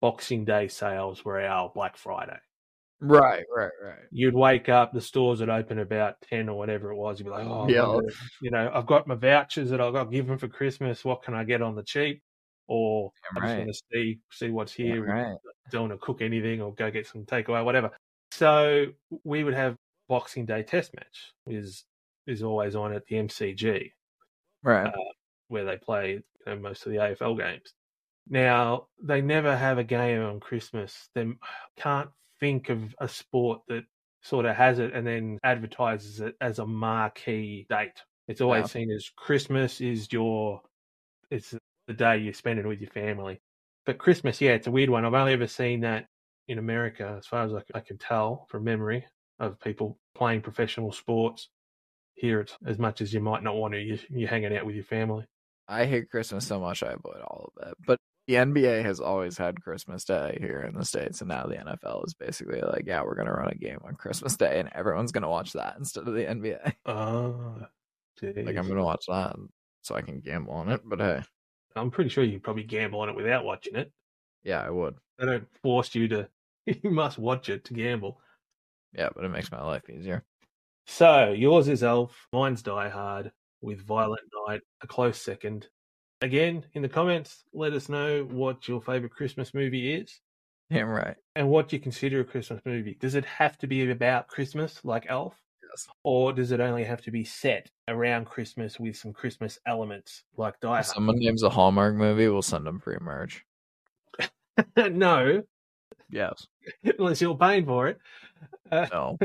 [0.00, 2.40] Boxing Day sales were our Black Friday.
[3.02, 3.98] Right, right, right.
[4.12, 7.18] You'd wake up, the stores would open about 10 or whatever it was.
[7.18, 7.98] You'd be like, oh, I Yeah.
[8.40, 11.04] you know, I've got my vouchers that I've got given for Christmas.
[11.04, 12.22] What can I get on the cheap?
[12.68, 13.58] Or I just Right.
[13.58, 15.04] want to see, see what's here.
[15.04, 15.36] Right.
[15.70, 17.90] don't want to cook anything or go get some takeaway, whatever.
[18.30, 18.86] So
[19.24, 19.76] we would have
[20.08, 21.84] Boxing Day test match is
[22.26, 23.90] is always on at the MCG
[24.62, 24.86] Right.
[24.86, 24.92] Uh,
[25.48, 27.72] where they play you know, most of the AFL games.
[28.28, 31.08] Now they never have a game on Christmas.
[31.14, 31.26] They
[31.76, 32.10] can't
[32.42, 33.84] think of a sport that
[34.20, 38.02] sort of has it and then advertises it as a marquee date.
[38.26, 38.66] It's always Yeah.
[38.66, 40.60] seen as Christmas is your
[41.30, 41.54] it's
[41.86, 43.40] the day you spend it with your family.
[43.86, 45.04] But Christmas, yeah, it's a weird one.
[45.04, 46.08] I've only ever seen that
[46.48, 49.06] in America, as far as I can tell from memory
[49.38, 51.48] of people playing professional sports.
[52.14, 53.80] Here, it's as much as you might not want to.
[53.80, 55.24] You, you're hanging out with your family.
[55.68, 57.74] I hate Christmas so much I avoid all of it.
[57.86, 61.56] But the NBA has always had Christmas Day here in the States, and now the
[61.56, 65.12] NFL is basically like, yeah, we're gonna run a game on Christmas Day, and everyone's
[65.12, 66.74] gonna watch that instead of the NBA.
[66.86, 67.66] Oh,
[68.22, 69.34] Like I'm gonna watch that
[69.82, 70.80] so I can gamble on it.
[70.84, 71.22] But hey,
[71.74, 73.92] I'm pretty sure you probably gamble on it without watching it.
[74.44, 74.96] yeah, I would.
[75.18, 76.28] They don't force you to.
[76.64, 78.20] You must watch it to gamble.
[78.92, 80.24] Yeah, but it makes my life easier.
[80.86, 85.66] So yours is Elf, mine's Die Hard, with Violent Night a close second.
[86.22, 90.20] Again, in the comments, let us know what your favorite Christmas movie is
[90.70, 91.16] Damn right.
[91.34, 92.96] and what you consider a Christmas movie.
[93.00, 95.34] Does it have to be about Christmas, like Elf,
[95.70, 95.88] Yes.
[96.04, 100.60] or does it only have to be set around Christmas with some Christmas elements, like
[100.60, 100.94] Die If Hard?
[100.94, 103.44] someone names a Hallmark movie, we'll send them free merch.
[104.76, 105.42] no,
[106.10, 106.46] Yes.
[106.98, 107.98] unless you're paying for it.
[108.70, 109.18] Uh, No.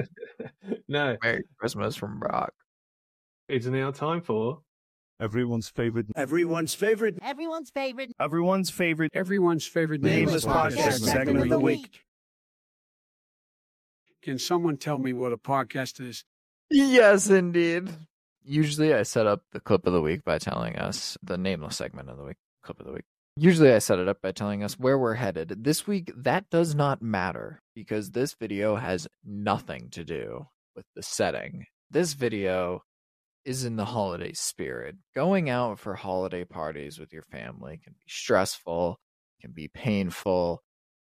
[0.88, 2.54] no, Merry Christmas from Brock.
[3.50, 4.62] it's now time for
[5.20, 11.40] Everyone's favorite, Everyone's favorite, Everyone's favorite everyone's favorite everyone's favorite Nameless nameless podcast podcast segment
[11.40, 12.02] of the week.
[14.22, 16.24] Can someone tell me what a podcast is?
[16.70, 17.90] Yes, indeed.
[18.44, 22.10] Usually, I set up the clip of the week by telling us the nameless segment
[22.10, 23.06] of the week, clip of the week.
[23.38, 25.64] Usually, I set it up by telling us where we're headed.
[25.64, 31.04] This week, that does not matter because this video has nothing to do with the
[31.04, 31.66] setting.
[31.90, 32.84] This video
[33.48, 34.98] is in the holiday spirit.
[35.16, 39.00] Going out for holiday parties with your family can be stressful,
[39.42, 40.62] can be painful,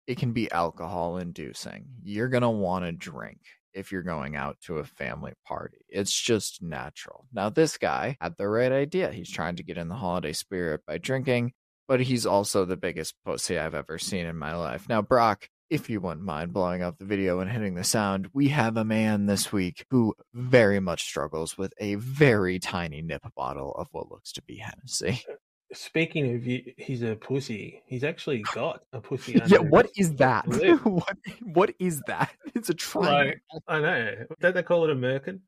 [0.07, 1.87] it can be alcohol inducing.
[2.01, 3.41] You're going to want to drink
[3.75, 5.85] if you're going out to a family party.
[5.89, 7.27] It's just natural.
[7.33, 9.11] Now, this guy had the right idea.
[9.11, 11.55] He's trying to get in the holiday spirit by drinking,
[11.89, 14.89] but he's also the biggest pussy I've ever seen in my life.
[14.89, 18.49] Now, Brock, if you wouldn't mind blowing up the video and hitting the sound, we
[18.49, 23.73] have a man this week who very much struggles with a very tiny nip bottle
[23.73, 25.23] of what looks to be Hennessy.
[25.29, 25.35] Uh,
[25.73, 27.83] speaking of you, he's a pussy.
[27.87, 29.33] He's actually got a pussy.
[29.47, 30.47] Yeah, under what his is that?
[30.85, 32.33] what, what is that?
[32.55, 33.35] It's a triangle.
[33.53, 34.15] Like, I know.
[34.41, 35.41] Don't they call it a merkin?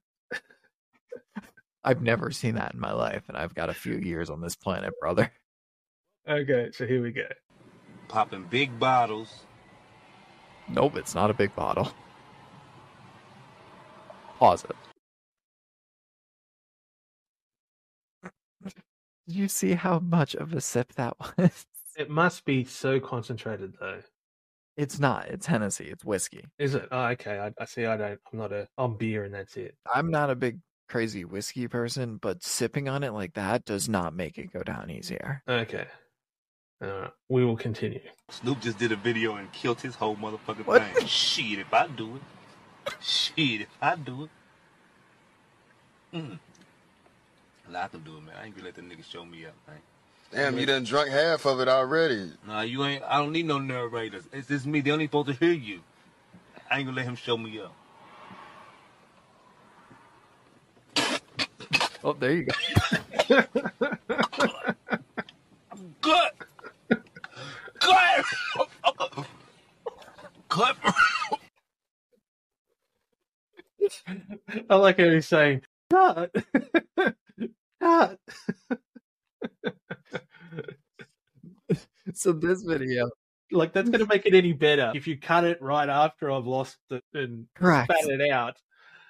[1.82, 4.54] I've never seen that in my life, and I've got a few years on this
[4.54, 5.32] planet, brother.
[6.28, 7.24] Okay, so here we go.
[8.08, 9.46] popping big bottles.
[10.72, 11.92] Nope, it's not a big bottle.
[14.38, 14.76] Pause it.
[19.26, 21.66] Did you see how much of a sip that was?
[21.96, 24.00] It must be so concentrated, though.
[24.76, 25.26] It's not.
[25.28, 25.86] It's Hennessy.
[25.86, 26.44] It's whiskey.
[26.58, 26.88] Is it?
[26.90, 27.38] Oh, okay.
[27.38, 27.84] I, I see.
[27.84, 28.18] I don't.
[28.32, 28.66] I'm not a.
[28.78, 29.74] I'm beer, and that's it.
[29.92, 34.14] I'm not a big crazy whiskey person, but sipping on it like that does not
[34.14, 35.42] make it go down easier.
[35.48, 35.86] Okay.
[36.82, 37.10] All right.
[37.28, 38.00] We will continue.
[38.30, 40.82] Snoop just did a video and killed his whole motherfucking What?
[40.82, 41.06] thing.
[41.06, 42.22] Shit, if I do it.
[43.00, 44.30] Shit, if I do it.
[46.16, 46.38] Mm.
[47.70, 48.34] Nah, I can do it, man.
[48.40, 49.76] I ain't gonna let the niggas show me up, man.
[50.32, 52.32] Damn, you done drunk half of it already.
[52.46, 53.02] Nah, you ain't.
[53.04, 54.24] I don't need no narrators.
[54.32, 54.80] It's just me.
[54.80, 55.80] They only supposed to hear you.
[56.70, 57.74] I ain't gonna let him show me up.
[62.02, 62.54] Oh, there you go.
[66.00, 66.30] Good.
[70.48, 70.76] Good.
[70.76, 70.76] Good.
[74.68, 76.34] I like how he's saying, "Cut,
[77.80, 78.18] cut."
[82.14, 83.10] So this video,
[83.52, 86.46] like that's going to make it any better if you cut it right after I've
[86.46, 88.56] lost it and correct, spat it out.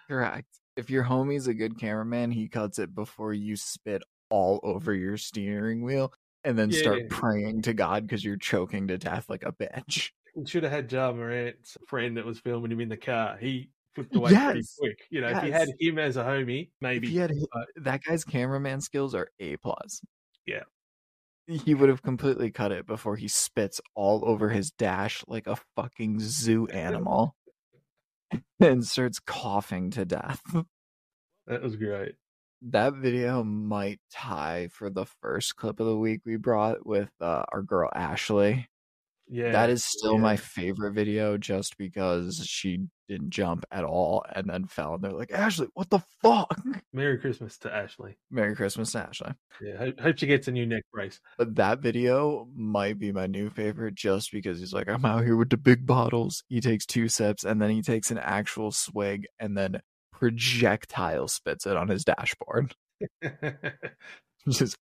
[0.09, 0.47] correct.
[0.77, 5.17] If your homie's a good cameraman, he cuts it before you spit all over your
[5.17, 6.13] steering wheel
[6.45, 6.79] and then Yeah.
[6.81, 10.11] start praying to God because you're choking to death like a bitch.
[10.37, 13.37] We should have had Ja Morant's friend that was filming him in the car.
[13.39, 14.99] He flipped away pretty quick.
[15.11, 17.09] You know, if you had him as a homie, If maybe.
[17.09, 20.01] he had but- that guy's cameraman skills are a plus.
[20.47, 20.63] Yeah.
[21.49, 25.57] He would have completely cut it before he spits all over his dash like a
[25.75, 27.35] fucking zoo animal
[28.61, 30.41] and starts coughing to death.
[31.49, 32.15] That was great.
[32.63, 37.45] That video might tie for the first clip of the week we brought with uh,
[37.53, 38.69] our girl Ashley.
[39.33, 39.53] Yeah.
[39.53, 40.21] that is still yeah.
[40.21, 44.95] my favorite video just because she didn't jump at all and then fell.
[44.95, 46.61] And they're like, Ashley, what the fuck?
[46.93, 48.19] Merry Christmas to Ashley.
[48.31, 49.33] Merry Christmas, to Ashley.
[49.63, 51.21] Yeah, hope, hope she gets a new neck brace.
[51.39, 55.37] But that video might be my new favorite just because he's like, I'm out here
[55.37, 56.43] with the big bottles.
[56.49, 59.81] He takes two sips and then he takes an actual swig and then
[60.21, 62.75] projectile spits it on his dashboard.
[64.49, 64.77] Just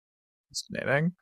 [0.49, 1.13] fascinating.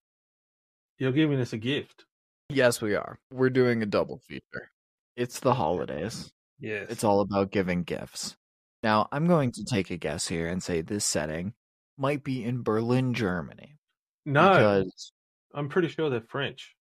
[0.97, 2.05] You're giving us a gift.
[2.49, 3.19] Yes, we are.
[3.31, 4.71] We're doing a double feature.
[5.15, 6.31] It's the holidays.
[6.59, 6.87] Yes.
[6.89, 8.35] It's all about giving gifts.
[8.81, 11.53] Now, I'm going to take a guess here and say this setting
[11.97, 13.77] might be in Berlin, Germany.
[14.25, 14.49] no.
[14.49, 15.11] Because
[15.53, 16.75] I'm pretty sure they're French.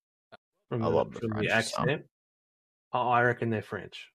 [0.71, 2.03] From I the, love the from French, the accent.
[2.93, 4.09] I reckon they're French.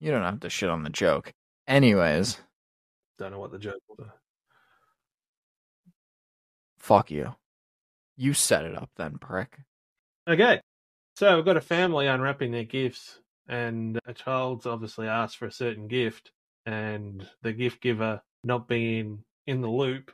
[0.00, 1.32] you don't have to shit on the joke.
[1.70, 2.36] Anyways,
[3.16, 4.08] Don't know what the joke was.
[6.80, 7.36] fuck you.
[8.16, 9.56] You set it up then, prick.
[10.28, 10.60] Okay.
[11.14, 15.52] So we've got a family unwrapping their gifts, and a child's obviously asked for a
[15.52, 16.32] certain gift,
[16.66, 20.10] and the gift giver, not being in the loop,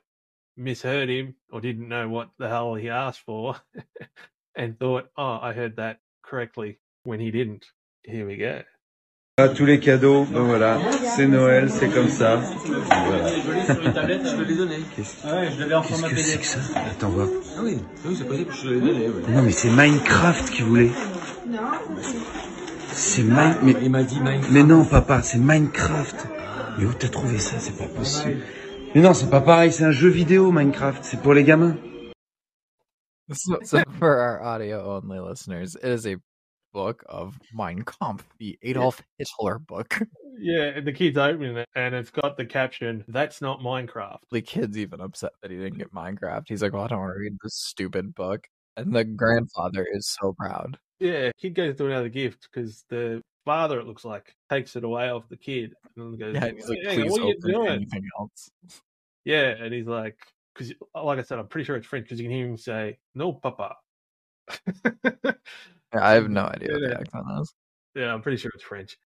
[0.58, 3.56] misheard him or didn't know what the hell he asked for
[4.54, 7.64] and thought, oh, I heard that correctly when he didn't.
[8.02, 8.62] Here we go.
[9.38, 10.78] Voilà, tous les cadeaux, ben voilà,
[11.14, 12.40] c'est Noël, c'est comme ça.
[12.64, 13.30] Voilà.
[14.96, 16.58] Qu'est-ce qu'est-ce que c'est que ça?
[16.90, 17.28] Attends, voir.
[17.54, 17.76] Ah oui,
[18.06, 19.08] oui, c'est possible, je te l'ai donné.
[19.10, 19.22] ouais.
[19.28, 20.90] Non, mais c'est Minecraft qu'il voulait.
[22.92, 23.56] C'est Mine...
[23.62, 24.50] Mais, Il m'a dit Minecraft.
[24.52, 26.28] mais non, papa, c'est Minecraft.
[26.78, 27.58] Mais où t'as trouvé ça?
[27.58, 28.40] C'est pas possible.
[28.94, 31.04] Mais non, c'est pas pareil, c'est un jeu vidéo, Minecraft.
[31.04, 31.76] C'est pour les gamins.
[33.34, 36.14] So, so for our audio only listeners, it is a
[36.76, 39.98] book of Mein Kampf, the Adolf Hitler book.
[40.38, 44.18] Yeah, and the kid's opening it, and it's got the caption, That's not Minecraft.
[44.30, 46.44] The kid's even upset that he didn't get Minecraft.
[46.48, 48.46] He's like, well, I don't want to read this stupid book.
[48.76, 50.76] And the grandfather is so proud.
[51.00, 55.08] Yeah, kid goes to another gift because the father, it looks like, takes it away
[55.08, 55.72] off the kid.
[55.96, 57.68] And then goes, Yeah, he's like, "Hang please what are you open doing?
[57.68, 58.50] anything else.
[59.24, 60.18] Yeah, and he's like,
[60.54, 62.98] because like I said, I'm pretty sure it's French because you can hear him say,
[63.14, 63.76] "No, papa."
[65.92, 66.98] I have no idea what the Yeah.
[67.00, 67.54] accent is.
[67.94, 68.96] yeah, I'm pretty sure it's French.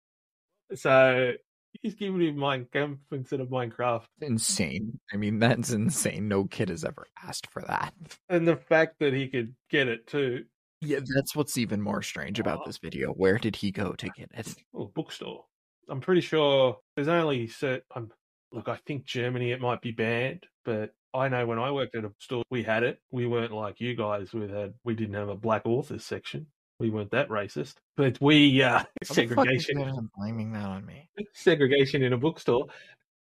[0.74, 1.32] So
[1.80, 4.98] he's giving him Minecraft instead of Minecraft, Insane.
[5.12, 6.28] I mean, that's insane.
[6.28, 7.94] No kid has ever asked for that.
[8.28, 10.44] and the fact that he could get it too.
[10.82, 13.12] Yeah, that's what's even more strange about this video.
[13.12, 14.54] Where did he go to get it?
[14.74, 15.44] Oh, bookstore.
[15.90, 17.82] I'm pretty sure there's only certain.
[17.94, 18.12] I'm, um,
[18.52, 22.04] look, I think Germany it might be banned, but I know when I worked at
[22.04, 23.00] a store, we had it.
[23.10, 24.32] We weren't like you guys.
[24.32, 26.46] We had we didn't have a black authors section.
[26.80, 30.84] We weren't that racist, but we uh, How the fuck is segregation blaming that on
[30.86, 31.08] me?
[31.34, 32.66] segregation in a bookstore.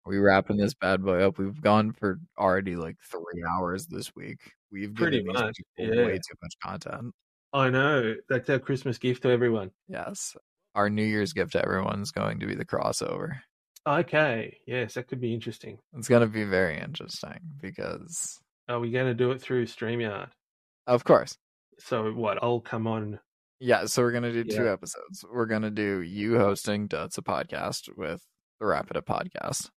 [0.04, 1.38] we wrapping this bad boy up.
[1.38, 4.40] We've gone for already like three hours this week.
[4.72, 6.06] We've Pretty given these much, people yeah.
[6.06, 7.14] way too much content.
[7.52, 9.70] I know that's our Christmas gift to everyone.
[9.88, 10.36] Yes.
[10.74, 13.38] Our New Year's gift to everyone is going to be the crossover.
[13.86, 15.78] Okay, yes, that could be interesting.
[15.96, 20.30] It's going to be very interesting because, Are we going to do it through Streamyard?
[20.88, 21.38] of course,
[21.78, 22.42] So what?
[22.42, 23.20] I'll come on.
[23.60, 23.86] Yeah.
[23.86, 24.72] So we're going to do two Yeah.
[24.72, 25.24] episodes.
[25.30, 28.22] We're going to do you hosting Duh, It's a Podcast with
[28.60, 29.70] the Wrap It Up podcast,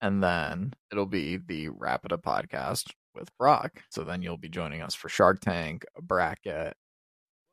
[0.00, 3.82] and then it'll be the Wrap It Up podcast with Brock.
[3.90, 6.74] So then you'll be joining us for Shark Tank, a bracket,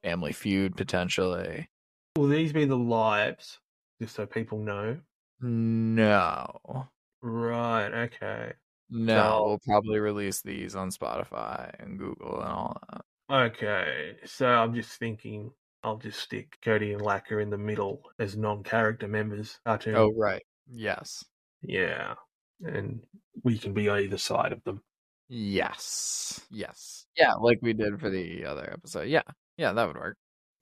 [0.04, 1.68] Family Feud potentially.
[2.16, 3.60] Will these be the lives?
[4.02, 4.98] Just so people know.
[5.42, 6.88] No.
[7.22, 7.88] Right.
[8.06, 8.54] Okay.
[8.90, 13.02] No, So- we'll probably release these on Spotify and Google and all that.
[13.30, 14.18] Okay.
[14.26, 15.52] So I'm just thinking.
[15.88, 19.58] I'll just stick Cody and Lacquer in the middle as non-character members.
[19.66, 19.96] Cartoon.
[19.96, 20.44] Oh, right.
[20.70, 21.24] Yes.
[21.62, 22.16] Yeah.
[22.62, 23.00] And
[23.44, 24.82] we can be on either side of them.
[25.30, 26.42] Yes.
[26.52, 27.06] Yes.
[27.16, 29.08] Yeah, like we did for the other episode.
[29.08, 29.22] Yeah.
[29.58, 30.18] Yeah, that would work.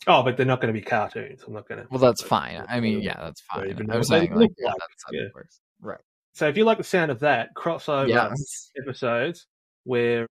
[0.08, 1.42] Oh, but they're not going to be cartoons.
[1.48, 1.88] I'm not going to.
[1.90, 2.64] Well, that's fine.
[2.70, 3.70] I mean, yeah, that's fine.
[3.70, 5.22] even what they saying, like, yeah, that's how Yeah.
[5.24, 5.60] it works.
[5.82, 6.00] Right.
[6.34, 8.72] So if you like the sound of that crossover Yes.
[8.80, 9.48] episodes,
[9.86, 10.28] where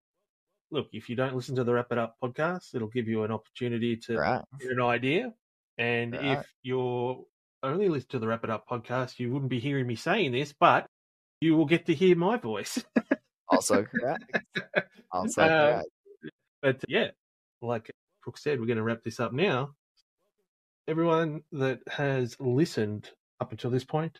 [0.71, 3.31] look, if you don't listen to the Wrap It Up podcast, it'll give you an
[3.31, 4.43] opportunity to Right.
[4.59, 5.33] get an idea.
[5.77, 6.39] And Right.
[6.39, 7.25] if you're
[7.63, 10.53] only listen to the Wrap It Up podcast, you wouldn't be hearing me saying this,
[10.53, 10.87] but
[11.41, 12.83] you will get to hear my voice.
[13.47, 14.23] Also correct.
[15.11, 15.87] Also Uh, correct.
[16.61, 17.11] But yeah,
[17.61, 17.91] like
[18.23, 19.75] Brooks said, we're going to wrap this up now.
[20.87, 24.19] Everyone that has listened up until this point,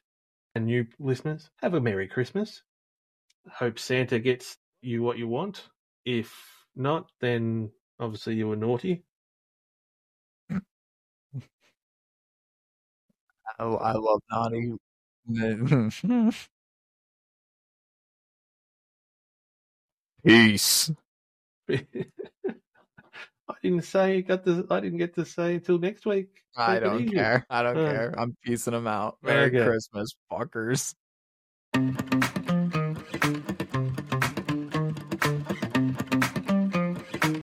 [0.56, 2.64] and new listeners, have a Merry Christmas.
[3.52, 5.70] Hope Santa gets you what you want.
[6.06, 9.04] If not, then obviously you were naughty.
[13.60, 14.74] I, I love naughty.
[20.24, 20.92] Peace.
[21.70, 24.66] I didn't say got the.
[24.70, 26.44] I didn't get to say until next week.
[26.56, 27.46] I Take it don't care.
[27.50, 28.16] I don't Uh, care.
[28.18, 29.18] I'm piecing them out.
[29.22, 30.96] Merry Christmas, fuckers.